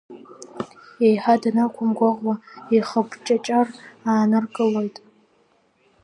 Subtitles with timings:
[1.05, 2.35] Еиҳа данақәымгәыӷуа,
[2.75, 3.67] ихыԥҷаҷар
[4.11, 4.95] ааныркылоит.